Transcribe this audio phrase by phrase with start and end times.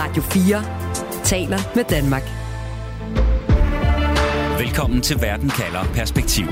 [0.00, 2.22] Radio 4 taler med Danmark.
[4.58, 6.46] Velkommen til Verden kalder Perspektiv.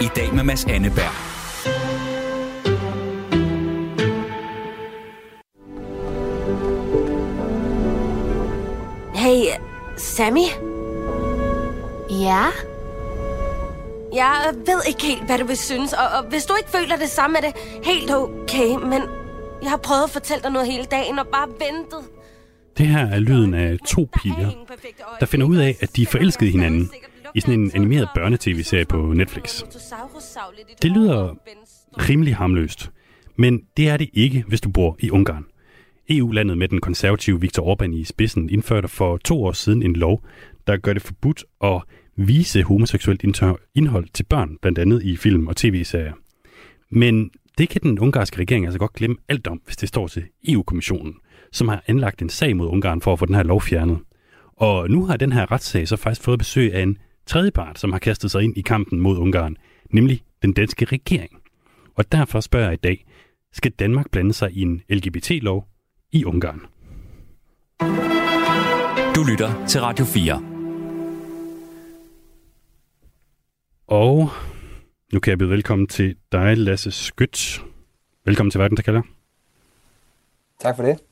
[0.00, 1.12] I dag med Mads Anneberg.
[9.14, 9.44] Hey,
[9.96, 10.46] Sammy?
[12.10, 12.44] Ja?
[14.14, 17.10] Jeg ved ikke helt, hvad du vil synes, og, og hvis du ikke føler det
[17.10, 17.52] samme, er det
[17.84, 19.02] helt okay, men
[19.62, 22.21] jeg har prøvet at fortælle dig noget hele dagen og bare ventet.
[22.82, 24.50] Det her er lyden af to piger,
[25.20, 26.90] der finder ud af, at de er forelskede i hinanden
[27.34, 29.62] i sådan en animeret børnetv-serie på Netflix.
[30.82, 31.36] Det lyder
[31.96, 32.90] rimelig hamløst,
[33.36, 35.44] men det er det ikke, hvis du bor i Ungarn.
[36.08, 40.24] EU-landet med den konservative Viktor Orbán i spidsen indførte for to år siden en lov,
[40.66, 41.82] der gør det forbudt at
[42.16, 43.24] vise homoseksuelt
[43.74, 46.12] indhold til børn, blandt andet i film og tv-serier.
[46.90, 50.24] Men det kan den ungarske regering altså godt glemme alt om, hvis det står til
[50.48, 51.14] EU-kommissionen,
[51.52, 53.98] som har anlagt en sag mod Ungarn for at få den her lov fjernet.
[54.56, 57.92] Og nu har den her retssag så faktisk fået besøg af en tredje part, som
[57.92, 59.56] har kastet sig ind i kampen mod Ungarn,
[59.90, 61.30] nemlig den danske regering.
[61.94, 63.06] Og derfor spørger jeg i dag,
[63.52, 65.68] skal Danmark blande sig i en LGBT-lov
[66.12, 66.60] i Ungarn?
[69.14, 70.42] Du lytter til Radio 4.
[73.86, 74.30] Og
[75.12, 77.62] nu kan jeg byde velkommen til dig, Lasse Skyt.
[78.24, 79.02] Velkommen til Verden, der kalder.
[80.60, 81.11] Tak for det.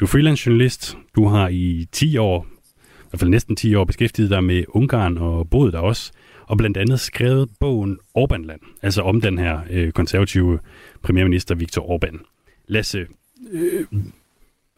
[0.00, 0.96] Du er freelance journalist.
[1.16, 2.46] Du har i 10 år,
[2.80, 6.12] i hvert fald næsten 10 år, beskæftiget dig med Ungarn og boet der også.
[6.46, 10.58] Og blandt andet skrevet bogen Orbanland, altså om den her øh, konservative
[11.02, 12.18] premierminister Viktor Orbán.
[12.66, 13.06] Lasse,
[13.52, 13.86] øh,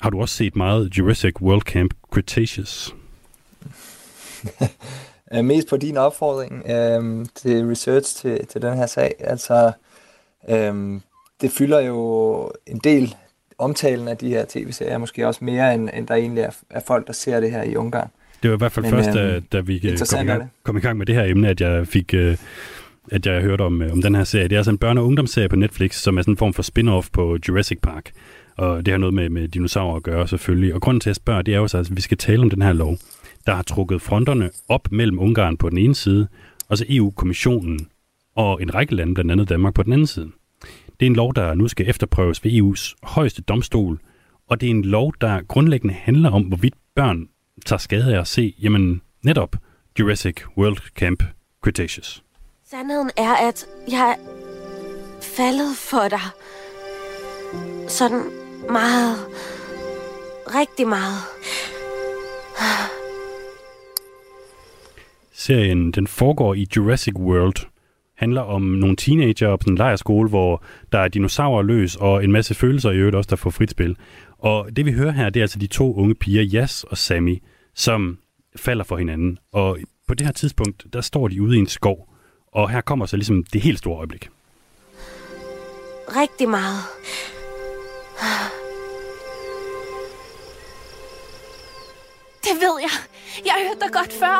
[0.00, 2.94] har du også set meget Jurassic World Camp Cretaceous?
[5.34, 9.14] Øh, mest på din opfordring øh, til research til, til den her sag.
[9.20, 9.72] Altså,
[10.48, 11.00] øh,
[11.40, 13.16] det fylder jo en del
[13.60, 17.06] omtalen af de her tv-serier, måske også mere, end, end der egentlig er, er folk,
[17.06, 18.08] der ser det her i Ungarn.
[18.42, 20.52] Det var i hvert fald Men, først, da, øh, da vi øh, kom i, gang,
[20.62, 22.14] kom i gang med det her emne, at jeg fik...
[22.14, 22.36] Øh,
[23.12, 24.48] at jeg hørte om, om den her serie.
[24.48, 26.62] Det er altså en børne- og ungdomsserie på Netflix, som er sådan en form for
[26.62, 28.10] spin-off på Jurassic Park.
[28.56, 30.74] Og det har noget med, med dinosaurer at gøre selvfølgelig.
[30.74, 32.62] Og grunden til at spørge, det er jo så, at vi skal tale om den
[32.62, 32.96] her lov
[33.46, 36.28] der har trukket fronterne op mellem Ungarn på den ene side,
[36.68, 37.88] og så EU-kommissionen
[38.34, 40.30] og en række lande, blandt andet Danmark, på den anden side.
[41.00, 44.00] Det er en lov, der nu skal efterprøves ved EU's højeste domstol,
[44.48, 47.28] og det er en lov, der grundlæggende handler om, hvorvidt børn
[47.66, 49.56] tager skade af at se, jamen netop
[49.98, 51.22] Jurassic World Camp
[51.64, 52.22] Cretaceous.
[52.70, 54.14] Sandheden er, at jeg er
[55.22, 56.20] faldet for dig.
[57.88, 58.22] Sådan
[58.70, 59.16] meget.
[60.54, 61.18] Rigtig meget.
[65.32, 67.69] Serien den foregår i Jurassic World,
[68.20, 72.54] handler om nogle teenager på en lejerskole, hvor der er dinosaurer løs, og en masse
[72.54, 73.96] følelser i øvrigt også, der får frit spil.
[74.38, 77.42] Og det vi hører her, det er altså de to unge piger, Jas og Sammy,
[77.74, 78.18] som
[78.56, 79.38] falder for hinanden.
[79.52, 82.08] Og på det her tidspunkt, der står de ude i en skov,
[82.52, 84.28] og her kommer så ligesom det helt store øjeblik.
[86.08, 86.80] Rigtig meget.
[92.46, 92.94] Det ved jeg.
[93.44, 94.38] Jeg har hørt dig godt før.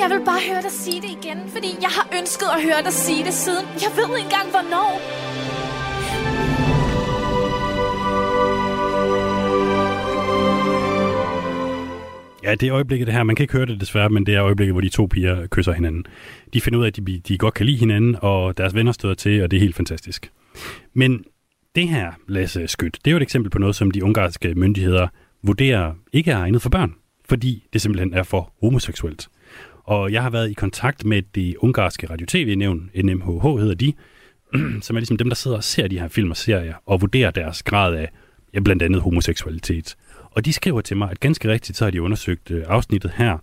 [0.00, 2.92] Jeg vil bare høre dig sige det igen, fordi jeg har ønsket at høre dig
[2.92, 3.66] sige det siden.
[3.84, 4.90] Jeg ved ikke engang, hvornår.
[12.44, 13.22] Ja, det er øjeblikket det her.
[13.22, 15.72] Man kan ikke høre det desværre, men det er øjeblikket, hvor de to piger kysser
[15.72, 16.06] hinanden.
[16.52, 19.14] De finder ud af, at de, de godt kan lide hinanden, og deres venner støder
[19.14, 20.32] til, og det er helt fantastisk.
[20.94, 21.24] Men
[21.74, 25.08] det her, Lasse Skyt, det er jo et eksempel på noget, som de ungarske myndigheder
[25.42, 26.94] vurderer ikke er egnet for børn
[27.28, 29.28] fordi det simpelthen er for homoseksuelt.
[29.84, 33.92] Og jeg har været i kontakt med det ungarske radio-tv-nævn, NMHH hedder de,
[34.84, 37.30] som er ligesom dem, der sidder og ser de her film og serier, og vurderer
[37.30, 38.10] deres grad af
[38.54, 39.96] ja, blandt andet homoseksualitet.
[40.30, 43.38] Og de skriver til mig, at ganske rigtigt, så har de undersøgt øh, afsnittet her,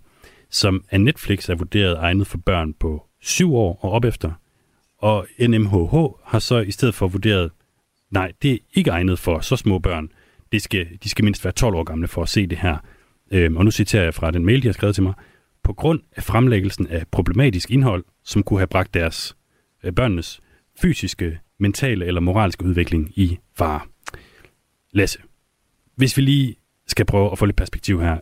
[0.50, 4.32] som af Netflix er vurderet egnet for børn på 7 år og op efter.
[4.98, 5.94] Og NMHH
[6.24, 7.50] har så i stedet for vurderet,
[8.10, 10.08] nej, det er ikke egnet for så små børn.
[10.52, 12.76] Det skal, de skal mindst være 12 år gamle for at se det her
[13.34, 15.14] øh, og nu citerer jeg fra den mail, de har skrevet til mig,
[15.62, 19.36] på grund af fremlæggelsen af problematisk indhold, som kunne have bragt deres
[19.82, 20.40] øh, børnenes
[20.80, 23.80] fysiske, mentale eller moralske udvikling i fare.
[24.92, 25.18] Lasse,
[25.96, 28.18] hvis vi lige skal prøve at få lidt perspektiv her.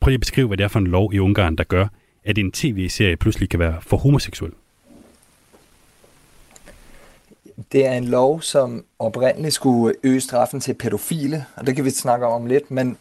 [0.00, 1.86] Prøv lige at beskrive, hvad det er for en lov i Ungarn, der gør,
[2.24, 4.52] at en tv-serie pludselig kan være for homoseksuel.
[7.72, 11.90] Det er en lov, som oprindeligt skulle øge straffen til pædofile, og det kan vi
[11.90, 12.96] snakke om lidt, men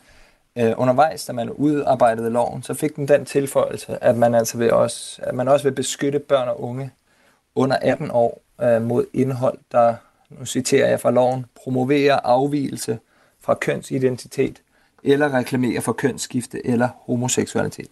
[0.58, 4.74] øh, undervejs, da man udarbejdede loven, så fik den den tilføjelse, at man altså vil
[4.74, 6.92] også, at man også vil beskytte børn og unge
[7.56, 9.96] under 18 år øh, mod indhold, der,
[10.30, 13.00] nu citerer jeg fra loven, promoverer afvielse
[13.42, 14.62] fra kønsidentitet,
[15.04, 17.88] eller reklamerer for kønsskifte eller homoseksualitet.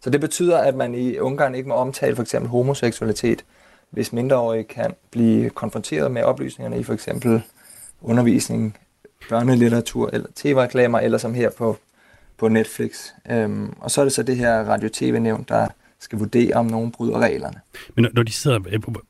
[0.00, 3.44] Så det betyder, at man i Ungarn ikke må omtale for eksempel homoseksualitet,
[3.90, 7.42] hvis mindreårige kan blive konfronteret med oplysningerne i for eksempel
[8.02, 8.76] undervisningen
[9.28, 11.78] børnelitteratur eller tv-reklamer, eller som her på,
[12.36, 13.08] på Netflix.
[13.30, 17.18] Øhm, og så er det så det her radio-tv-nævn, der skal vurdere, om nogen bryder
[17.18, 17.60] reglerne.
[17.94, 18.58] Men når de sidder,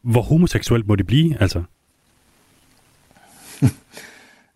[0.03, 1.62] hvor homoseksuelt må det blive, altså?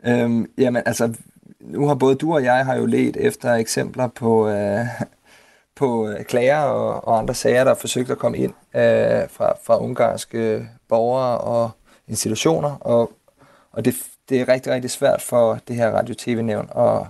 [0.06, 1.14] øhm, jamen, altså,
[1.60, 4.86] nu har både du og jeg har jo let efter eksempler på, øh,
[5.80, 9.56] på øh, klager og, og andre sager, der har forsøgt at komme ind øh, fra,
[9.64, 11.70] fra ungarske borgere og
[12.08, 13.12] institutioner, og,
[13.72, 13.94] og det,
[14.28, 17.02] det er rigtig, rigtig svært for det her radio-tv-nævn at,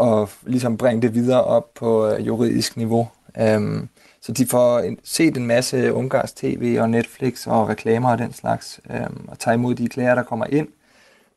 [0.00, 3.08] at ligesom bringe det videre op på øh, juridisk niveau.
[3.40, 3.88] Øhm,
[4.20, 8.32] så de får en, set en masse ungarsk tv og Netflix og reklamer og den
[8.32, 10.68] slags, øhm, og tager imod de klager, der kommer ind.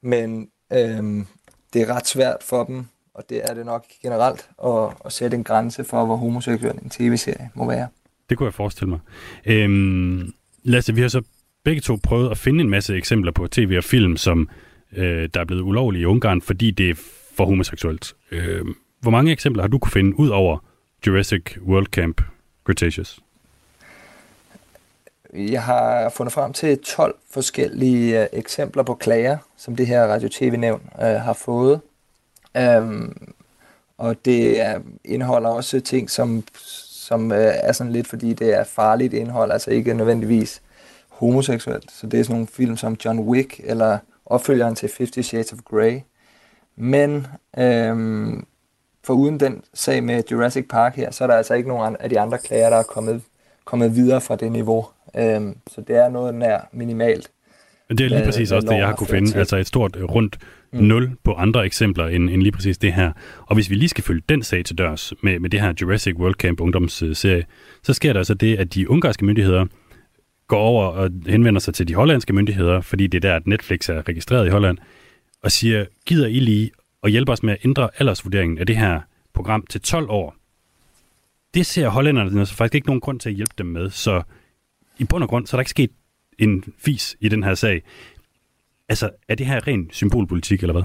[0.01, 1.25] Men øhm,
[1.74, 5.38] det er ret svært for dem, og det er det nok generelt, at, at sætte
[5.38, 7.88] en grænse for, hvor homoseksuel en tv-serie må være.
[8.30, 9.00] Det kunne jeg forestille mig.
[9.45, 10.33] Øhm,
[10.63, 11.21] Lasse, vi har så
[11.63, 14.50] begge to prøvet at finde en masse eksempler på tv og film, som
[14.95, 16.95] øh, der er blevet ulovlige i Ungarn, fordi det er
[17.36, 18.16] for homoseksuelt.
[18.31, 18.66] Øh,
[19.00, 20.57] hvor mange eksempler har du kunne finde ud over
[21.07, 22.22] Jurassic World Camp
[22.63, 23.19] Cretaceous?
[25.34, 30.81] Jeg har fundet frem til 12 forskellige øh, eksempler på klager, som det her radio-tv-nævn
[31.01, 31.81] øh, har fået.
[32.57, 33.28] Øhm,
[33.98, 36.44] og det er, indeholder også ting, som,
[37.07, 40.62] som øh, er sådan lidt, fordi det er farligt indhold, altså ikke nødvendigvis
[41.10, 41.92] homoseksuelt.
[41.92, 43.98] Så det er sådan nogle film som John Wick, eller
[44.30, 46.00] opfølgeren til Fifty Shades of Grey.
[46.76, 47.28] Men
[47.58, 48.46] øhm,
[49.04, 52.10] for uden den sag med Jurassic Park her, så er der altså ikke nogen af
[52.10, 53.22] de andre klager, der er kommet,
[53.66, 54.86] kommet videre fra det niveau.
[55.18, 57.32] Øhm, så det er noget nær minimalt.
[57.90, 59.32] Men det er lige præcis også det, jeg har kunne finde.
[59.32, 59.40] Til.
[59.40, 60.38] Altså et stort øh, rundt
[60.74, 60.84] mm.
[60.84, 63.12] nul på andre eksempler end, end lige præcis det her.
[63.46, 66.16] Og hvis vi lige skal følge den sag til dørs med, med det her Jurassic
[66.16, 67.46] World Camp ungdomsserie,
[67.84, 69.66] så sker der altså det, at de ungarske myndigheder
[70.48, 73.90] går over og henvender sig til de hollandske myndigheder, fordi det er der, at Netflix
[73.90, 74.78] er registreret i Holland,
[75.44, 76.72] og siger, gider I lige
[77.04, 79.02] at hjælpe os med at ændre aldersvurderingen af det her
[79.34, 80.36] program til 12 år?
[81.54, 84.22] Det ser hollænderne altså faktisk ikke nogen grund til at hjælpe dem med, så
[84.98, 85.92] i bund og grund, så er der ikke sket
[86.40, 87.84] en fis i den her sag.
[88.90, 90.84] Altså, er det her ren symbolpolitik, eller hvad?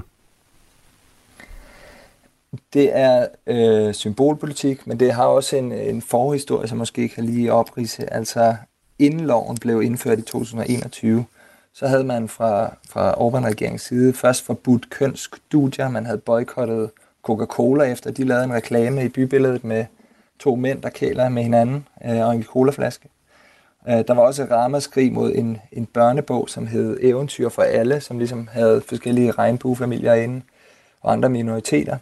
[2.73, 7.53] Det er øh, symbolpolitik, men det har også en, en forhistorie, som måske kan lige
[7.53, 8.13] oprise.
[8.13, 8.55] Altså,
[8.99, 11.25] inden loven blev indført i 2021,
[11.73, 15.89] så havde man fra, fra Orbán-regeringens side først forbudt kønsstudier.
[15.89, 16.89] Man havde boykottet
[17.23, 19.85] Coca-Cola efter, de lavede en reklame i bybilledet med
[20.39, 23.09] to mænd, der kæler med hinanden øh, og en colaflaske.
[23.89, 28.01] Øh, der var også et ramaskrig mod en, en børnebog, som hed Eventyr for alle,
[28.01, 30.41] som ligesom havde forskellige regnbuefamilier inde
[31.01, 31.97] og andre minoriteter.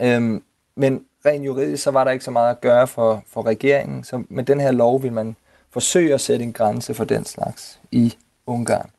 [0.00, 0.42] Øhm,
[0.76, 4.04] men rent juridisk, så var der ikke så meget at gøre for, for regeringen.
[4.04, 5.36] Så med den her lov vil man
[5.72, 8.14] forsøge at sætte en grænse for den slags i
[8.46, 8.90] Ungarn.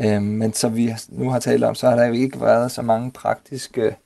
[0.00, 2.82] Øh, men som vi nu har talt om, så har der jo ikke været så
[2.82, 3.96] mange praktiske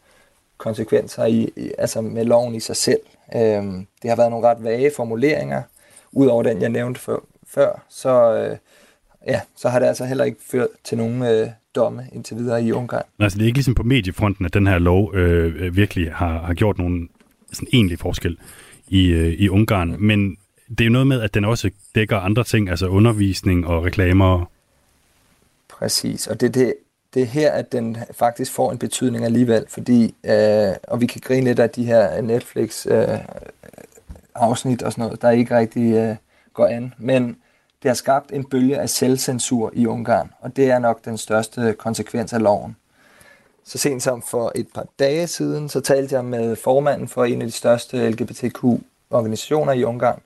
[0.59, 3.01] konsekvenser i, i, altså med loven i sig selv.
[3.35, 3.65] Øh,
[4.03, 5.63] det har været nogle ret vage formuleringer,
[6.13, 7.17] Udover den, jeg nævnte før,
[7.55, 8.57] før så, øh,
[9.27, 12.73] ja, så har det altså heller ikke ført til nogen øh, domme indtil videre i
[12.73, 13.03] Ungarn.
[13.19, 16.55] Altså det er ikke ligesom på mediefronten, at den her lov øh, virkelig har, har
[16.55, 17.09] gjort nogen
[17.53, 18.39] sådan egentlig forskel
[18.89, 20.03] i, øh, i Ungarn, mm.
[20.03, 20.37] men
[20.69, 24.45] det er jo noget med, at den også dækker andre ting, altså undervisning og reklamer.
[25.69, 26.75] Præcis, og det, det,
[27.15, 31.21] det er her, at den faktisk får en betydning alligevel, fordi, øh, og vi kan
[31.25, 33.19] grine lidt af de her Netflix øh,
[34.35, 36.17] afsnit og sådan noget, der ikke rigtig øh,
[36.55, 36.95] går an.
[36.99, 37.37] Men
[37.83, 41.75] det har skabt en bølge af selvcensur i Ungarn, og det er nok den største
[41.79, 42.77] konsekvens af loven.
[43.65, 47.43] Så sent som for et par dage siden, så talte jeg med formanden for en
[47.43, 50.21] af de største LGBTQ-organisationer i Ungarn.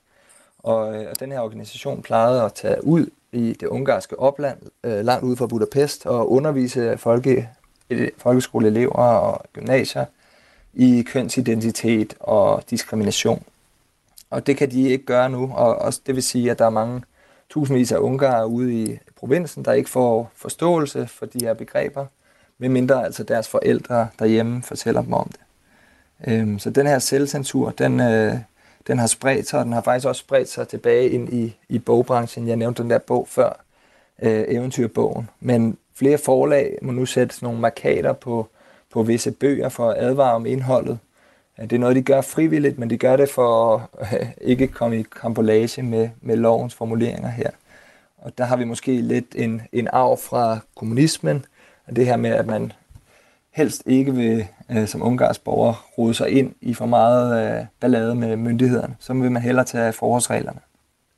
[0.63, 5.05] Og, øh, og den her organisation plejede at tage ud i det ungarske opland, øh,
[5.05, 7.49] langt ude fra Budapest, og undervise folke,
[7.89, 10.05] øh, folkeskoleelever og gymnasier
[10.73, 13.43] i kønsidentitet og diskrimination.
[14.29, 16.69] Og det kan de ikke gøre nu, og også det vil sige, at der er
[16.69, 17.01] mange
[17.49, 22.05] tusindvis af ungarer ude i provinsen, der ikke får forståelse for de her begreber,
[22.57, 25.39] medmindre altså deres forældre derhjemme fortæller dem om det.
[26.27, 28.35] Øhm, så den her selvcensur, den, øh,
[28.87, 31.79] den har spredt sig, og den har faktisk også spredt sig tilbage ind i, i
[31.79, 32.47] bogbranchen.
[32.47, 33.63] Jeg nævnte den der bog før,
[34.21, 35.29] øh, eventyrbogen.
[35.39, 38.47] Men flere forlag må nu sætte sådan nogle markader på,
[38.93, 40.99] på visse bøger for at advare om indholdet.
[41.61, 44.99] Det er noget, de gør frivilligt, men de gør det for at øh, ikke komme
[44.99, 47.49] i kampolage med, med lovens formuleringer her.
[48.17, 51.45] Og der har vi måske lidt en, en arv fra kommunismen,
[51.87, 52.71] og det her med, at man
[53.53, 58.15] helst ikke vil øh, som ungarsk borger rode sig ind i for meget øh, ballade
[58.15, 58.95] med myndighederne.
[58.99, 60.59] Så vil man hellere tage forholdsreglerne.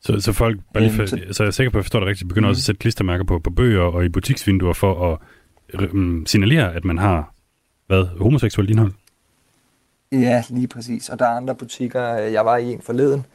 [0.02, 1.80] Så, så folk, bare lige for, Øhm, så- så, så er jeg sikker på, at
[1.80, 2.52] jeg forstår det rigtigt, begynder Mhm.
[2.52, 6.86] også at sætte klistermærker på, på bøger og i butiksvinduer for at um, signalere, at
[6.86, 7.34] man har
[7.88, 8.92] hvad, homoseksuelt indhold.
[10.12, 11.10] Ja, lige præcis.
[11.10, 13.26] Og der er andre butikker, øh, jeg var i en forleden,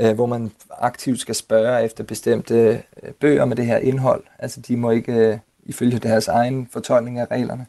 [0.00, 4.22] øh, hvor man aktivt skal spørge efter bestemte øh, bøger med det her indhold.
[4.38, 7.66] Altså de må ikke, øh, ifølge deres egen fortolkning af reglerne,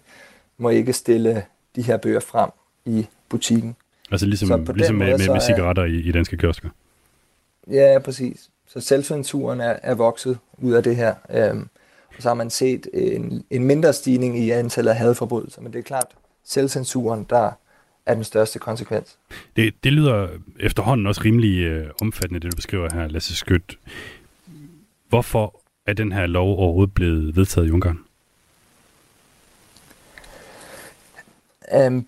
[0.61, 1.43] må ikke stille
[1.75, 2.49] de her bøger frem
[2.85, 3.75] i butikken.
[4.11, 6.69] Altså ligesom, Så ligesom med, måde, med, med er- cigaretter i, i danske kiosker.
[7.71, 8.49] Ja, præcis.
[8.67, 11.15] Så selvcensuren er, er vokset ud af det her.
[11.29, 11.67] Øhm,
[12.17, 15.61] og så har man set en, en mindre stigning i antallet af hadforbrydelser.
[15.61, 16.07] Men det er klart,
[16.45, 17.51] selvcensuren, der
[18.05, 19.17] er den største konsekvens.
[19.55, 20.27] Det, det lyder
[20.59, 23.79] efterhånden også rimelig øh, omfattende, det du beskriver her, Lasse Skødt.
[25.09, 27.99] Hvorfor er den her lov overhovedet blevet vedtaget i Ungarn?
[31.77, 32.07] Um,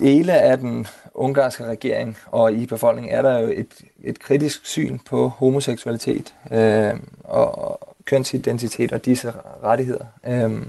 [0.00, 4.98] dele af den ungarske regering og i befolkningen er der jo et, et kritisk syn
[4.98, 6.94] på homoseksualitet øh,
[7.24, 10.04] og kønsidentitet og disse rettigheder.
[10.26, 10.66] Øh,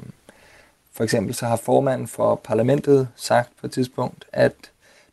[0.94, 4.54] for eksempel så har formanden for parlamentet sagt på et tidspunkt, at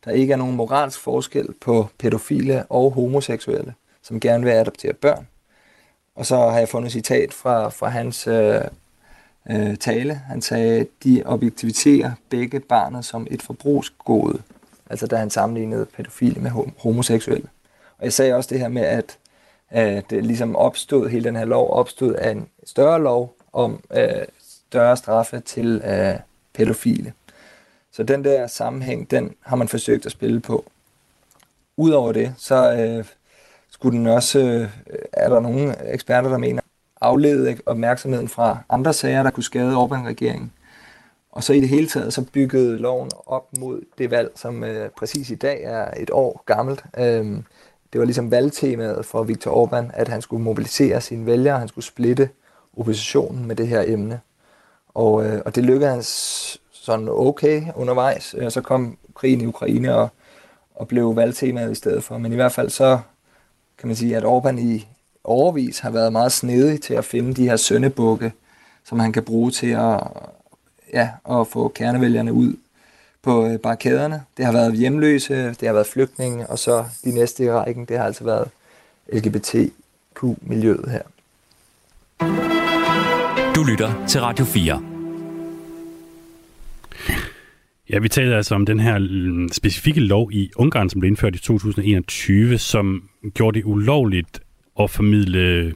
[0.05, 5.27] der ikke er nogen moralsk forskel på pædofile og homoseksuelle, som gerne vil adoptere børn.
[6.17, 8.61] Og så har jeg fundet et citat fra, fra hans øh,
[9.51, 10.15] øh, tale.
[10.15, 14.43] Han sagde, de objektiviterer begge barnet som et forbrugsgode.
[14.91, 17.49] Altså da han sammenlignede pædofile med homoseksuelle.
[17.99, 19.19] Og jeg sagde også det her med, at
[19.75, 24.25] øh, det ligesom opstod, hele den her lov opstod af en større lov om øh,
[24.41, 26.15] større straffe til øh,
[26.55, 27.13] pædofile.
[27.93, 30.65] Så den der sammenhæng, den har man forsøgt at spille på.
[31.77, 33.05] Udover det, så øh,
[33.71, 34.69] skulle den også, øh,
[35.13, 36.62] er der nogle eksperter, der mener,
[37.03, 40.53] aflede opmærksomheden fra andre sager, der kunne skade Orbán-regeringen.
[41.33, 44.91] Og så i det hele taget, så byggede loven op mod det valg, som øh,
[44.91, 46.85] præcis i dag er et år gammelt.
[46.99, 47.45] Øhm,
[47.93, 51.85] det var ligesom valgtemaet for Viktor Orbán, at han skulle mobilisere sine vælgere, han skulle
[51.85, 52.29] splitte
[52.77, 54.21] oppositionen med det her emne.
[54.95, 58.35] Og, øh, og det lykkedes sådan okay undervejs.
[58.35, 60.09] og Så kom krigen i Ukraine og,
[60.75, 62.19] og blev valgtemaet i stedet for.
[62.19, 62.99] Men i hvert fald så
[63.79, 64.87] kan man sige, at Orbán i
[65.25, 68.33] overvis har været meget snedig til at finde de her søndebukke,
[68.85, 70.01] som han kan bruge til at,
[70.93, 72.57] ja, at få kernevælgerne ud
[73.23, 74.23] på øh, barrikaderne.
[74.37, 77.99] Det har været hjemløse, det har været flygtninge, og så de næste i rækken, det
[77.99, 78.49] har altså været
[79.13, 81.03] LGBTQ-miljøet her.
[83.55, 84.83] Du lytter til Radio 4.
[87.91, 91.35] Ja, vi taler altså om den her mm, specifikke lov i Ungarn, som blev indført
[91.35, 94.42] i 2021, som gjorde det ulovligt
[94.81, 95.75] at formidle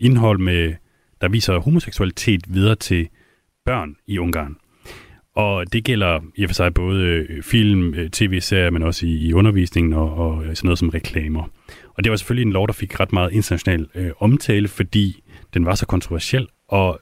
[0.00, 0.74] indhold, med,
[1.20, 3.08] der viser homoseksualitet videre til
[3.64, 4.56] børn i Ungarn.
[5.34, 9.10] Og det gælder i og for sig både øh, film, øh, tv-serier, men også i,
[9.10, 11.42] i undervisningen og, og øh, sådan noget som reklamer.
[11.94, 15.22] Og det var selvfølgelig en lov, der fik ret meget international øh, omtale, fordi
[15.54, 16.48] den var så kontroversiel.
[16.68, 17.00] Og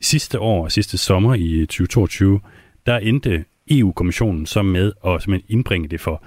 [0.00, 2.40] sidste år, sidste sommer i 2022,
[2.86, 6.24] der endte EU-kommissionen så med at simpelthen indbringe det for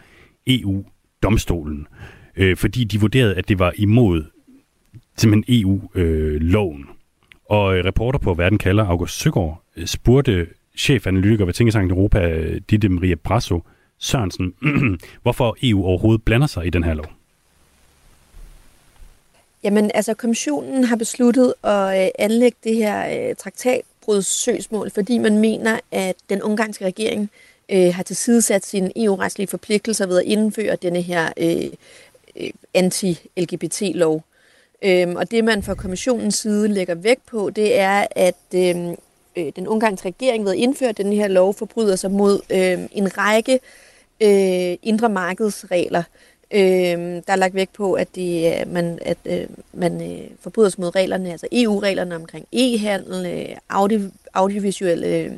[0.47, 4.23] EU-domstolen, øh, Øh, fordi de vurderede, at det var imod
[5.17, 6.85] simpelthen EU-loven.
[7.45, 12.61] og øh, reporter på Verden kalder August Søgaard øh, spurgte chefanalytiker ved Tænkesangen Europa, øh,
[12.69, 13.63] Ditte Maria Brasso
[13.97, 14.53] Sørensen,
[15.23, 17.05] hvorfor EU overhovedet blander sig i den her lov.
[19.63, 25.79] Jamen, altså, kommissionen har besluttet at øh, anlægge det her øh, traktatbrudssøgsmål, fordi man mener,
[25.91, 27.29] at den ungarske regering
[27.71, 31.69] øh, har tilsidesat sine EU-retslige forpligtelser ved at indføre denne her øh,
[32.35, 34.23] Øh, anti-LGBT-lov.
[34.83, 38.95] Øhm, og det, man fra kommissionens side lægger vægt på, det er, at øhm,
[39.37, 43.17] øh, den ungarske regering ved at indføre den her lov forbryder sig mod øhm, en
[43.17, 43.59] række
[44.21, 46.03] øh, indre markedsregler,
[46.51, 50.69] Øhm, der er lagt vægt på, at, det, øh, man, at øh, man øh, forbryder
[50.69, 53.99] sig mod reglerne, altså EU-reglerne omkring e-handel, øh, audio,
[54.33, 55.31] audiovisuelle øh,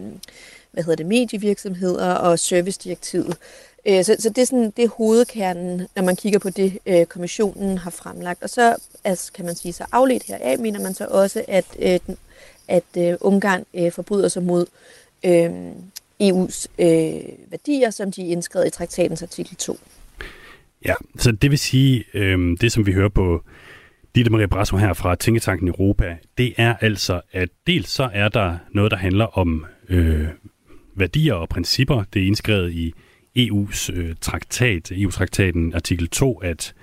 [0.71, 3.37] hvad hedder det, medievirksomheder og servicedirektivet.
[3.85, 7.05] Øh, så, så det er sådan det er hovedkernen, når man kigger på det, øh,
[7.05, 8.43] kommissionen har fremlagt.
[8.43, 11.99] Og så altså, kan man sige, så afledt heraf, mener man så også, at, øh,
[12.07, 12.17] den,
[12.67, 14.65] at øh, Ungarn øh, forbryder sig mod
[15.25, 15.71] øh,
[16.23, 19.77] EU's øh, værdier, som de er indskrevet i traktatens artikel 2.
[20.85, 23.43] Ja, så det vil sige, øh, det som vi hører på
[24.15, 28.57] Ditte Maria Brasso her fra Tænketanken Europa, det er altså, at dels så er der
[28.71, 30.27] noget, der handler om øh,
[30.95, 32.03] værdier og principper.
[32.13, 32.93] Det er indskrevet i
[33.39, 36.73] EU's øh, traktat, EU-traktaten artikel 2, at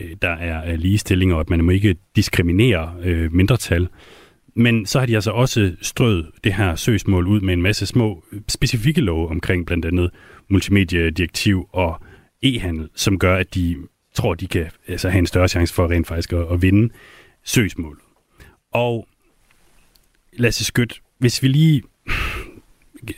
[0.00, 3.88] øh, der er øh, ligestilling, og at man må ikke diskriminere øh, mindretal.
[4.54, 8.24] Men så har de altså også strøget det her søgsmål ud med en masse små
[8.32, 10.10] øh, specifikke love omkring blandt andet
[10.48, 12.00] multimediedirektiv og
[12.42, 13.76] e-handel, som gør, at de
[14.14, 16.92] tror, de kan altså, have en større chance for rent faktisk at, at vinde
[17.44, 18.00] søgsmålet.
[18.72, 19.08] Og
[20.32, 21.82] Lasse Skødt, hvis vi lige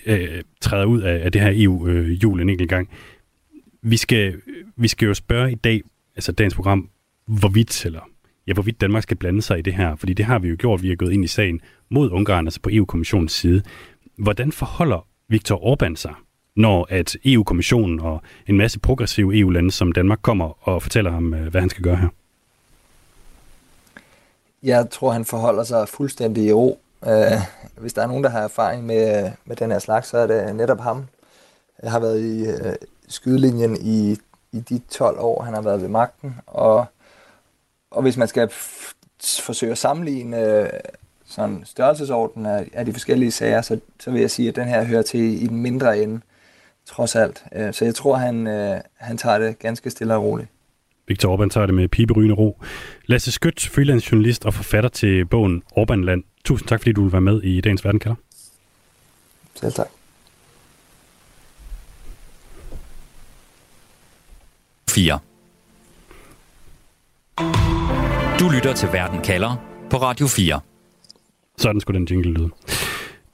[0.06, 2.88] øh, træder ud af, af det her EU-jul øh, en enkelt gang,
[3.82, 4.40] vi skal,
[4.76, 5.82] vi skal jo spørge i dag,
[6.16, 6.88] altså dagens program,
[7.26, 8.00] hvorvidt, eller
[8.46, 10.82] ja, hvorvidt Danmark skal blande sig i det her, fordi det har vi jo gjort,
[10.82, 13.62] vi er gået ind i sagen mod Ungarn, altså på EU-kommissionens side.
[14.18, 16.14] Hvordan forholder Viktor Orbán sig,
[16.56, 21.46] når at EU-kommissionen og en masse progressive EU-lande som Danmark kommer og fortæller ham, øh,
[21.48, 22.08] hvad han skal gøre her?
[24.62, 26.80] Jeg tror, han forholder sig fuldstændig i ro.
[27.06, 27.40] Øh,
[27.76, 30.56] hvis der er nogen, der har erfaring med, med den her slags, så er det
[30.56, 31.06] netop ham.
[31.82, 32.74] Jeg har været i øh,
[33.08, 34.18] skydelinjen i,
[34.52, 36.86] i de 12 år, han har været ved magten, og
[37.90, 38.48] og hvis man skal
[39.20, 40.70] forsøge at sammenligne øh,
[41.26, 44.84] sådan størrelsesorden af, af de forskellige sager, så, så vil jeg sige, at den her
[44.84, 46.20] hører til i den mindre ende,
[46.86, 47.44] trods alt.
[47.56, 50.48] Øh, så jeg tror, han, øh, han tager det ganske stille og roligt.
[51.08, 52.58] Victor Orbán tager det med piberygende ro.
[53.06, 56.22] Lasse Skødt, freelance journalist og forfatter til bogen Orbánland.
[56.44, 58.16] Tusind tak, fordi du vil være med i dagens Verdenkalder.
[59.54, 59.88] Selv tak.
[64.90, 65.18] 4.
[68.40, 69.56] Du lytter til Verden kalder
[69.90, 70.60] på Radio 4.
[71.58, 72.50] Sådan skulle den jingle lyde.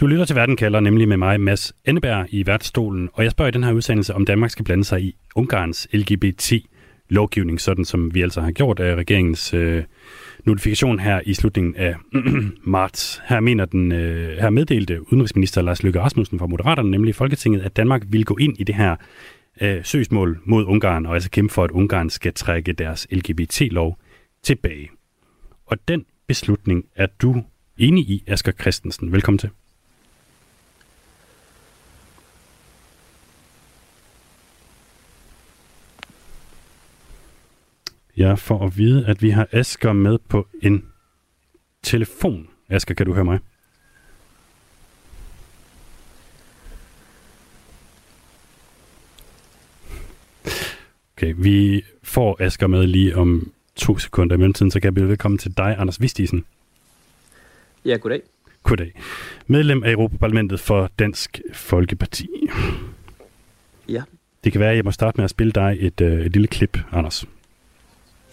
[0.01, 3.49] Du lytter til Verden kalder nemlig med mig, Mads Enneberg, i værtsstolen, og jeg spørger
[3.49, 8.23] i den her udsendelse, om Danmark skal blande sig i Ungarns LGBT-lovgivning, sådan som vi
[8.23, 9.85] altså har gjort af regeringens øh,
[10.45, 11.95] notifikation her i slutningen af
[12.63, 13.23] marts.
[13.27, 17.77] Her, mener den, øh, her meddelte udenrigsminister Lars Løkke Rasmussen fra Moderaterne, nemlig Folketinget, at
[17.77, 18.97] Danmark vil gå ind i det her
[19.61, 23.99] øh, søgsmål mod Ungarn, og altså kæmpe for, at Ungarn skal trække deres LGBT-lov
[24.43, 24.91] tilbage.
[25.67, 27.43] Og den beslutning er du
[27.79, 29.13] enig i, Asger Christensen.
[29.13, 29.51] Velkommen til.
[38.17, 40.85] Jeg får at vide, at vi har Asger med på en
[41.83, 42.49] telefon.
[42.69, 43.39] Asger, kan du høre mig?
[51.17, 54.37] Okay, vi får Asger med lige om to sekunder.
[54.37, 56.45] I mellemtiden, så kan jeg byde velkommen til dig, Anders Vistisen.
[57.85, 58.23] Ja, goddag.
[58.63, 58.93] Goddag.
[59.47, 62.29] Medlem af Europaparlamentet for Dansk Folkeparti.
[63.89, 64.03] Ja.
[64.45, 66.49] Det kan være, at jeg må starte med at spille dig et, uh, et lille
[66.49, 67.27] klip, Anders.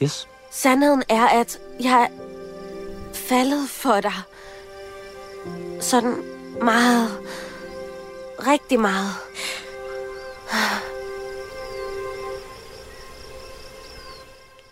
[0.04, 0.28] Yes.
[0.52, 2.08] Sandheden er, at jeg er
[3.14, 4.14] faldet for dig.
[5.80, 6.24] Sådan
[6.62, 7.20] meget.
[8.48, 9.14] Rigtig meget.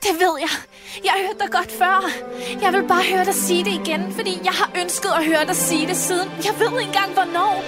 [0.03, 0.49] Det ved jeg.
[1.03, 2.09] Jeg har hørt dig godt før.
[2.61, 5.55] Jeg vil bare høre dig sige det igen, fordi jeg har ønsket at høre dig
[5.55, 6.29] sige det siden.
[6.29, 7.63] Jeg ved ikke engang, hvornår.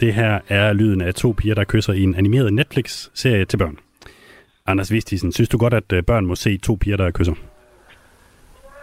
[0.00, 3.78] Det her er lyden af to piger, der kysser i en animeret Netflix-serie til børn.
[4.66, 7.34] Anders Vistisen, synes du godt, at øh, børn må se to piger, der kysser?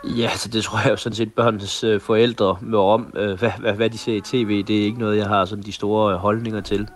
[0.03, 3.51] Ja, altså det tror jeg jo sådan set børnenes øh, forældre med om, øh, hvad,
[3.59, 4.63] hvad, hvad de ser i tv.
[4.63, 6.87] Det er ikke noget, jeg har sådan de store øh, holdninger til.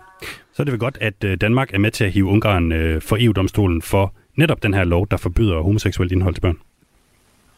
[0.52, 3.02] Så er det vel godt, at øh, Danmark er med til at hive Ungarn øh,
[3.02, 6.58] for EU-domstolen for netop den her lov, der forbyder homoseksuelt indhold til børn.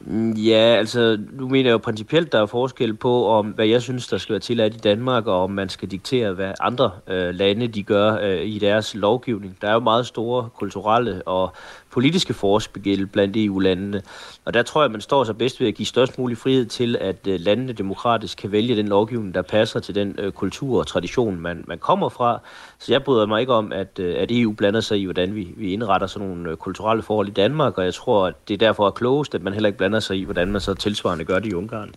[0.00, 3.82] Mm, ja, altså, nu mener jeg jo principielt, der er forskel på, om hvad jeg
[3.82, 7.34] synes, der skal være tilladt i Danmark, og om man skal diktere, hvad andre øh,
[7.34, 9.56] lande de gør øh, i deres lovgivning.
[9.60, 11.52] Der er jo meget store kulturelle og
[11.92, 14.02] politiske forskelle blandt EU-landene.
[14.44, 16.96] Og der tror jeg, man står sig bedst ved at give størst mulig frihed til,
[17.00, 20.86] at øh, landene demokratisk kan vælge den lovgivning, der passer til den øh, kultur og
[20.86, 22.40] tradition, man, man kommer fra.
[22.78, 25.48] Så jeg bryder mig ikke om, at, øh, at EU blander sig i, hvordan vi,
[25.56, 28.58] vi indretter sådan nogle øh, kulturelle forhold i Danmark, og jeg tror, at det er
[28.58, 31.38] derfor er klogest, at man heller ikke blander sig i, hvordan man så tilsvarende gør
[31.38, 31.94] det i Ungarn.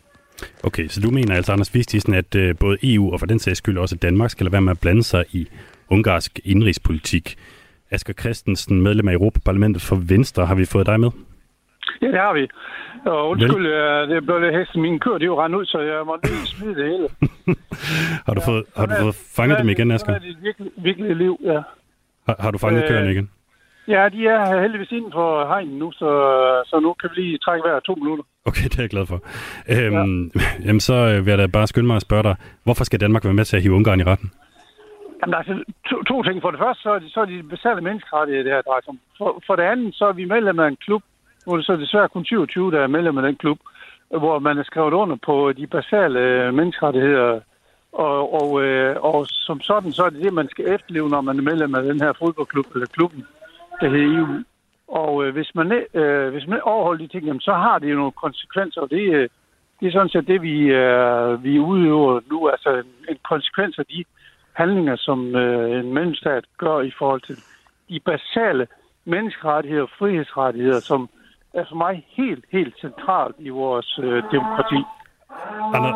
[0.63, 3.57] Okay, så du mener altså, Anders Vistisen, at øh, både EU og for den sags
[3.57, 5.47] skyld også Danmark skal lade være med at blande sig i
[5.89, 7.37] ungarsk indrigspolitik.
[7.93, 10.45] Asger Christensen, medlem af Europaparlamentet for Venstre.
[10.45, 11.11] Har vi fået dig med?
[12.01, 12.47] Ja, det har vi.
[13.05, 14.09] Og undskyld, Vel?
[14.09, 16.45] det blev lidt hesten min kør, det er jo rendt ud, så jeg må lige
[16.45, 17.07] smide det hele.
[18.27, 20.19] har du ja, fået, har du fået fanget dem igen, Asger?
[20.19, 21.61] Det er virkelig, virkelig liv, ja.
[22.27, 23.29] Har, har du fanget øh, køerne igen?
[23.87, 26.09] Ja, de er heldigvis inden for hegnen nu, så,
[26.65, 28.23] så nu kan vi lige trække hver to minutter.
[28.45, 29.19] Okay, det er jeg glad for.
[29.69, 30.41] Øhm, ja.
[30.65, 33.23] Jamen, så øh, vil jeg da bare skynde mig at spørge dig, hvorfor skal Danmark
[33.23, 34.31] være med til at hive Ungarn i retten?
[35.23, 36.41] Jamen, altså, to, to ting.
[36.41, 38.93] For det første, så er de, så er de basale menneskerettigheder, det her drejer sig
[39.17, 41.03] for, for det andet, så er vi medlem af en klub,
[41.45, 43.59] hvor det så desværre kun 27, der er medlem af den klub,
[44.09, 47.39] hvor man er skrevet under på de basale øh, menneskerettigheder,
[47.91, 51.37] og, og, øh, og som sådan, så er det det, man skal efterleve, når man
[51.37, 53.25] er medlem af den her fodboldklub, eller klubben,
[53.81, 54.43] der hedder EU.
[54.87, 57.95] Og øh, hvis, man, øh, hvis man overholder de ting, jamen, så har det jo
[57.95, 59.29] nogle konsekvenser, og det, øh,
[59.79, 62.47] det er sådan set det, vi, øh, vi udøver nu.
[62.49, 64.03] Altså en, en konsekvens af de
[64.53, 67.37] handlinger, som øh, en mellemstat gør i forhold til
[67.89, 68.67] de basale
[69.05, 71.09] menneskerettigheder og frihedsrettigheder, som
[71.53, 74.81] er for mig helt, helt centralt i vores øh, demokrati.
[75.75, 75.91] Anna,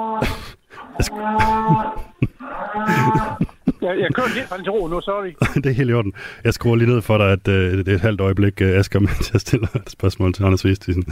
[3.82, 5.32] jeg, jeg kører lidt til ro nu, sorry.
[5.64, 6.14] det er helt i orden.
[6.44, 9.00] Jeg skruer lige ned for dig, at øh, det er et halvt øjeblik, øh, Asger,
[9.08, 11.04] mens jeg stiller et spørgsmål til Anders Vistisen.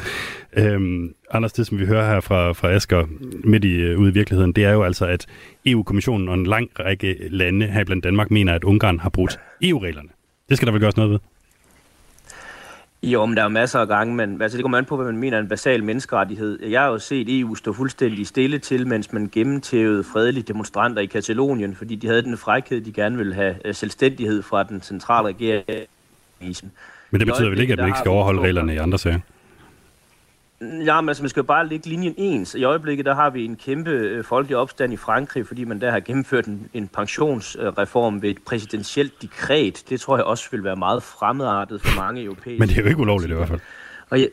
[0.57, 3.05] Øhm, Anders, det som vi hører her fra, fra Asger
[3.43, 5.25] midt i, øh, ude i virkeligheden, det er jo altså, at
[5.65, 10.09] EU-kommissionen og en lang række lande her blandt Danmark mener, at Ungarn har brudt EU-reglerne.
[10.49, 11.19] Det skal der vel gøres noget ved?
[13.03, 15.05] Jo, men der er jo masser af gange, men altså, det kommer an på, hvad
[15.05, 16.59] man mener en basal menneskerettighed.
[16.63, 21.05] Jeg har jo set EU stå fuldstændig stille til, mens man gennemtævede fredelige demonstranter i
[21.05, 25.27] Katalonien, fordi de havde den frækhed, de gerne ville have øh, selvstændighed fra den centrale
[25.27, 25.87] regering.
[27.11, 29.19] Men det betyder vel ikke, at man ikke skal overholde reglerne i andre sager?
[30.61, 32.55] Ja, men altså, man skal jo bare lægge linjen ens.
[32.55, 35.91] I øjeblikket, der har vi en kæmpe øh, folkelig opstand i Frankrig, fordi man der
[35.91, 39.83] har gennemført en, en pensionsreform ved et præsidentielt dekret.
[39.89, 42.59] Det tror jeg også vil være meget fremmedartet for mange europæiske...
[42.59, 43.59] Men det er jo ikke ulovligt i hvert fald.
[44.09, 44.25] Og ja,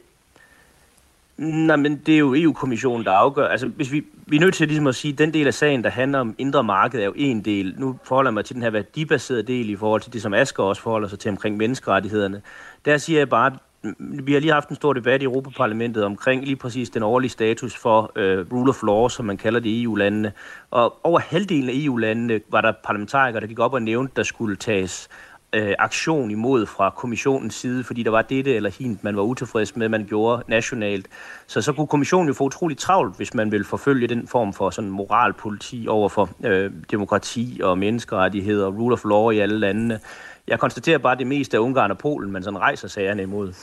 [1.37, 3.49] Nej, men det er jo EU-kommissionen, der afgør.
[3.49, 5.85] Altså, hvis vi, vi er nødt til ligesom at sige, at den del af sagen,
[5.85, 7.75] der handler om indre marked, er jo en del.
[7.79, 10.63] Nu forholder jeg mig til den her værdibaserede del i forhold til det, som Asger
[10.63, 12.43] også forholder sig til omkring menneskerettighederne.
[12.85, 13.53] Der siger jeg bare,
[13.99, 17.77] vi har lige haft en stor debat i Europaparlamentet omkring lige præcis den årlige status
[17.77, 20.33] for øh, rule of law, som man kalder det i EU-landene.
[20.71, 24.57] Og over halvdelen af EU-landene var der parlamentarikere, der gik op og nævnte, der skulle
[24.57, 25.09] tages
[25.53, 29.77] øh, aktion imod fra kommissionens side, fordi der var dette eller hint, man var utilfreds
[29.77, 31.09] med, man gjorde nationalt.
[31.47, 34.71] Så så kunne kommissionen jo få utroligt travlt, hvis man vil forfølge den form for
[34.71, 40.01] sådan moralpoliti over for øh, demokrati og menneskerettigheder og rule of law i alle landene.
[40.49, 43.55] Jeg konstaterer bare, at det meste af Ungarn og Polen, man sådan rejser sagerne imod.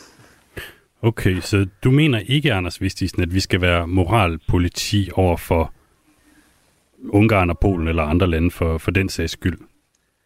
[1.02, 5.74] Okay, så du mener ikke, Anders Vistisen, at vi skal være moralpoliti over for
[7.10, 9.58] Ungarn og Polen eller andre lande for, for den sags skyld?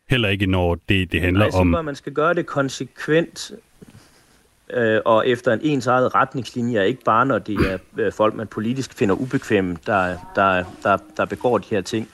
[0.10, 1.68] Heller ikke, når det, det handler Nej, om...
[1.68, 3.52] Nej, man skal gøre det konsekvent
[4.74, 8.48] øh, og efter en ens eget retningslinje, ikke bare når det er øh, folk, man
[8.48, 12.10] politisk finder ubekvemme, der, der, der, der begår de her ting.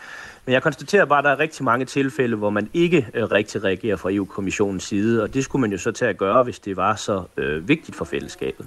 [0.50, 3.64] Men jeg konstaterer bare, at der er rigtig mange tilfælde, hvor man ikke øh, rigtig
[3.64, 6.78] reagerer fra EU-kommissionens side, og det skulle man jo så tage at gøre, hvis det
[6.78, 8.66] var så øh, vigtigt for fællesskabet.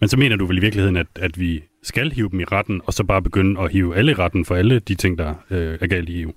[0.00, 2.80] Men så mener du vel i virkeligheden, at, at vi skal hive dem i retten,
[2.86, 5.78] og så bare begynde at hive alle i retten for alle de ting, der øh,
[5.80, 6.32] er galt i EU?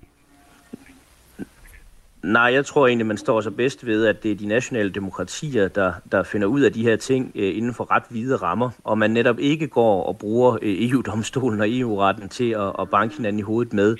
[2.24, 5.68] Nej, jeg tror egentlig, man står så bedst ved, at det er de nationale demokratier,
[5.68, 8.98] der, der finder ud af de her ting øh, inden for ret hvide rammer, og
[8.98, 13.40] man netop ikke går og bruger øh, EU-domstolen og EU-retten til at, at banke hinanden
[13.40, 13.98] i hovedet med.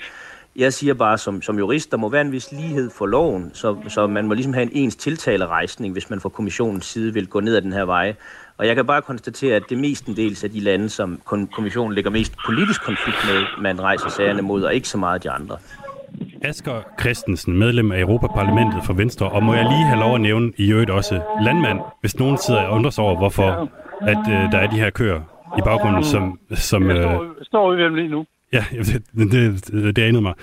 [0.56, 3.76] Jeg siger bare som, som jurist, der må være en vis lighed for loven, så,
[3.88, 7.40] så man må ligesom have en ens tiltalerejsning, hvis man fra kommissionens side vil gå
[7.40, 8.14] ned ad den her vej.
[8.58, 11.20] Og jeg kan bare konstatere, at det mestendels af de lande, som
[11.52, 15.30] kommissionen ligger mest politisk konflikt med, man rejser sagerne mod, og ikke så meget de
[15.30, 15.56] andre.
[16.42, 20.52] Asger Christensen, medlem af Europaparlamentet for Venstre, og må jeg lige have lov at nævne
[20.56, 24.58] i øvrigt også landmand, hvis nogen sidder og undrer sig over, hvorfor at, øh, der
[24.58, 25.20] er de her køer
[25.58, 26.38] i baggrunden, som...
[26.54, 28.24] som øh, står, står ude ved dem lige nu.
[28.52, 28.64] Ja,
[29.14, 30.34] det, det, det anede mig.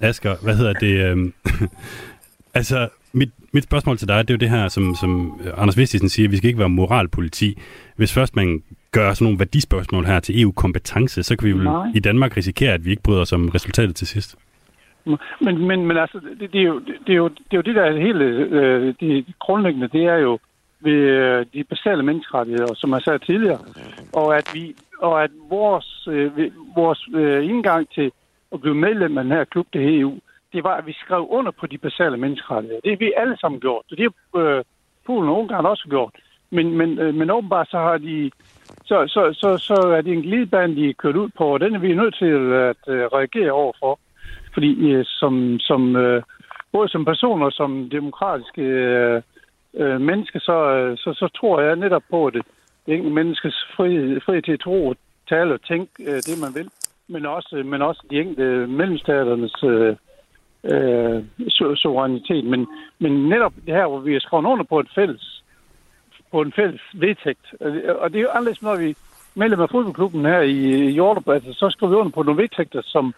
[0.00, 0.94] Asger, hvad hedder det?
[1.06, 1.32] Øh,
[2.58, 6.08] altså, mit, mit spørgsmål til dig, det er jo det her, som, som Anders Vistisen
[6.08, 7.58] siger, vi skal ikke være moralpoliti.
[7.96, 12.00] Hvis først man gør sådan nogle værdispørgsmål her til EU-kompetence, så kan vi jo i
[12.00, 14.36] Danmark risikere, at vi ikke bryder os om resultatet til sidst.
[15.40, 17.74] Men, men, men altså, det, det, er jo, det, er jo, det er jo det,
[17.74, 20.38] der er hele øh, det grundlæggende, det er jo
[20.80, 23.58] ved øh, de basale menneskerettigheder, som jeg sagde tidligere,
[24.12, 28.12] og at vi og at vores, øh, vores øh, indgang til
[28.52, 30.18] at blive medlem af den her klub, det her EU,
[30.52, 32.80] det var, at vi skrev under på de basale menneskerettigheder.
[32.80, 33.84] Det har vi alle sammen gjort.
[33.90, 34.64] Det har øh,
[35.06, 36.14] Polen og Ungarn også gjort.
[36.50, 38.30] Men, men, øh, men åbenbart så har de
[38.84, 41.74] så, så, så, så er det en glidebane, de er kørt ud på, og den
[41.74, 42.32] er vi nødt til
[42.70, 43.98] at øh, reagere overfor.
[44.52, 46.22] Fordi øh, som, som, øh,
[46.72, 49.22] både som personer og som demokratiske øh,
[49.74, 52.36] øh, mennesker, så, øh, så, så tror jeg netop på, at
[52.86, 54.94] det, enkelte menneskes frihed, frihed til at tro,
[55.28, 56.68] tale og tænke øh, det, man vil,
[57.08, 59.96] men også, men også de enkelte mellemstaternes øh,
[60.64, 61.22] øh,
[61.82, 62.44] suverænitet.
[62.44, 62.66] Men,
[62.98, 65.42] men netop det her, hvor vi er skrevet under på et fælles
[66.32, 67.46] på en fælles vedtægt.
[68.00, 68.96] Og det er jo anderledes, når vi
[69.34, 73.14] medlem af fodboldklubben her i Hjortrup, altså, så skriver vi under på nogle vedtægter, som,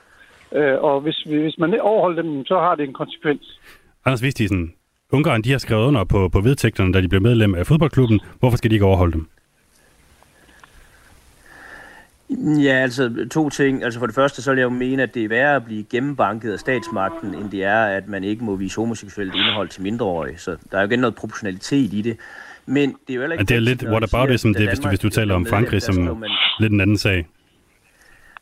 [0.53, 3.61] øh, og hvis, hvis man overholder dem, så har det en konsekvens.
[4.05, 4.75] Anders Vistisen,
[5.13, 8.21] Ungarn de har skrevet under på, på vedtægterne, da de blev medlem af fodboldklubben.
[8.39, 9.29] Hvorfor skal de ikke overholde dem?
[12.63, 13.85] Ja, altså to ting.
[13.85, 15.83] Altså for det første, så vil jeg jo mene, at det er værre at blive
[15.91, 20.39] gennembanket af statsmagten, end det er, at man ikke må vise homoseksuelt indhold til mindreårige.
[20.39, 22.17] Så der er jo igen noget proportionalitet i det.
[22.67, 23.41] Men det er jo heller ikke...
[23.41, 24.79] Men det er lidt rigtigt, når what jeg about siger, it, som at det, hvis
[24.79, 27.29] du, hvis du taler om Frankrig som man- lidt en anden sag.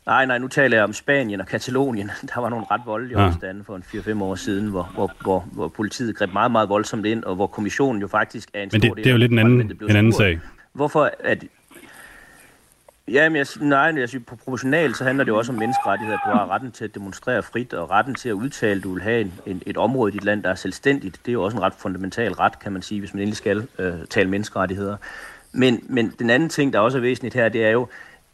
[0.06, 2.10] Nej, nej, nu taler jeg om Spanien og Katalonien.
[2.34, 3.26] Der var nogle ret voldelige Ja.
[3.28, 7.06] opstande for en 4-5 år siden, hvor, hvor, hvor, hvor politiet greb meget, meget voldsomt
[7.06, 9.32] ind, og hvor kommissionen jo faktisk er en Men stor det, det er jo lidt
[9.32, 10.40] en anden, en anden sag.
[10.72, 11.44] Hvorfor at...
[13.12, 16.18] Ja, men jeg, nej, jeg synes, på proportionalt, så handler det jo også om menneskerettigheder.
[16.26, 19.02] Du har retten til at demonstrere frit, og retten til at udtale, at du vil
[19.02, 21.20] have en, en, et område i dit land, der er selvstændigt.
[21.26, 23.68] Det er jo også en ret fundamental ret, kan man sige, hvis man endelig skal
[23.78, 24.96] øh, tale menneskerettigheder.
[25.52, 27.88] Men, men den anden ting, der også er væsentligt her, det er jo,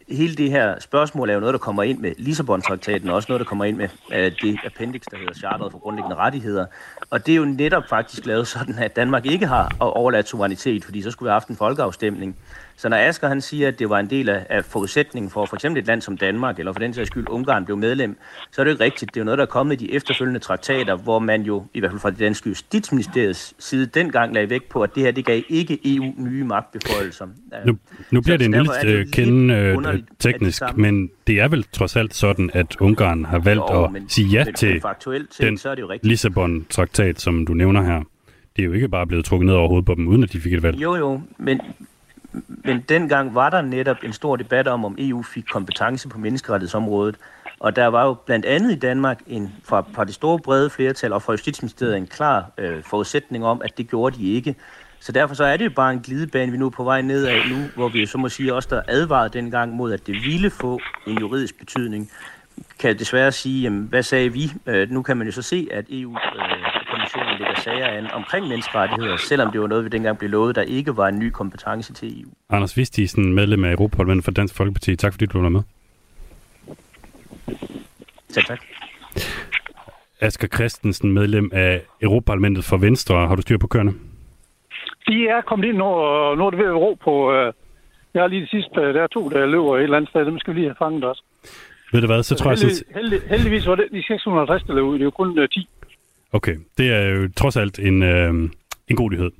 [0.08, 3.40] hele det her spørgsmål er jo noget, der kommer ind med Lissabon-traktaten, og også noget,
[3.40, 6.66] der kommer ind med øh, det appendix, der hedder Charteret for grundlæggende rettigheder.
[7.10, 11.02] Og det er jo netop faktisk lavet sådan, at Danmark ikke har overladt suverænitet, fordi
[11.02, 12.36] så skulle vi have haft en folkeafstemning.
[12.78, 15.56] Så når Asger han siger, at det var en del af, af forudsætningen for for
[15.56, 18.16] eksempel et land som Danmark, eller for den sags skyld Ungarn blev medlem,
[18.52, 19.14] så er det jo ikke rigtigt.
[19.14, 21.80] Det er jo noget, der er kommet i de efterfølgende traktater, hvor man jo, i
[21.80, 25.24] hvert fald fra det danske justitsministeriets side, dengang lagde vægt på, at det her, det
[25.24, 27.26] gav ikke EU nye magtbeføjelser.
[27.66, 27.78] Nu,
[28.10, 31.40] nu bliver Så- det en lille det øh, lidt kende øh, teknisk, sammen- men det
[31.40, 34.54] er vel trods alt sådan, at Ungarn har valgt Jo, at men- sige ja men-
[34.54, 36.08] til faktuelt den så er det jo rigtigt.
[36.10, 38.02] Lissabon-traktat, som du nævner her.
[38.56, 40.40] Det er jo ikke bare blevet trukket ned over hovedet på dem, uden at de
[40.40, 40.82] fik et valg.
[40.82, 41.60] Jo, jo, men,
[42.46, 47.16] men dengang var der netop en stor debat om, om EU fik kompetence på menneskerettighedsområdet.
[47.60, 51.12] Og der var jo blandt andet i Danmark en, fra, fra det store brede flertal
[51.12, 54.54] og fra Justitsministeriet en klar øh, forudsætning om, at det gjorde de ikke.
[55.00, 57.26] Så derfor så er det jo bare en glidebane, vi nu er på vej ned
[57.26, 60.50] af nu, hvor vi så må sige også der advarede dengang mod, at det ville
[60.50, 62.10] få en juridisk betydning.
[62.78, 64.52] Kan jeg desværre sige, jamen, hvad sagde vi?
[64.66, 66.55] Øh, nu kan man jo så se, at EU øh,
[67.06, 70.62] EU-kommissionen lægger sager an omkring menneskerettigheder, selvom det var noget, vi dengang blev lovet, der
[70.62, 72.30] ikke var en ny kompetence til EU.
[72.50, 74.96] Anders Vistisen, medlem af Europaparlamentet for Dansk Folkeparti.
[74.96, 75.62] Tak fordi du var med.
[78.28, 78.60] Så tak.
[80.20, 83.28] Asger Christensen, medlem af Europaparlamentet for Venstre.
[83.28, 83.92] Har du styr på køerne?
[85.08, 87.32] De er kommet ind nu er det ved at ro på...
[87.32, 87.52] Øh,
[88.14, 90.24] jeg har lige det sidste, øh, der er to, der løber et eller andet sted.
[90.24, 91.22] Dem skal vi lige have fanget også.
[91.92, 92.94] Ved du hvad, så tror jeg heldig, sådan...
[92.94, 94.94] heldig, heldigvis var det de 650, der løb ud.
[94.94, 95.68] Det er jo kun øh, 10.
[96.32, 98.34] Okay, det er jo trods alt en, øh,
[98.88, 99.30] en god nyhed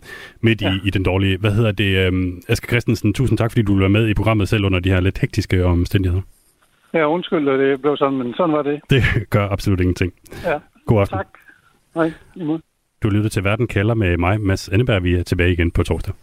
[0.41, 0.73] midt ja.
[0.73, 1.39] i, i den dårlige.
[1.39, 2.13] Hvad hedder det?
[2.13, 5.01] Øh, Asger Christensen, tusind tak, fordi du var med i programmet selv under de her
[5.01, 6.23] lidt hektiske omstændigheder.
[6.95, 8.81] Ja, undskyld, at det blev sådan, men sådan var det.
[8.91, 10.13] Det gør absolut ingenting.
[10.45, 11.19] Ja, God aften.
[11.19, 11.27] tak.
[11.95, 12.63] Hej, i måde.
[13.03, 15.03] Du lytter til Verden kalder med mig, Mads Anneberg.
[15.05, 16.15] Vi er tilbage igen på torsdag.